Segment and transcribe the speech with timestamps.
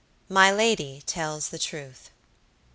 [0.29, 2.09] MY LADY TELLS THE TRUTH.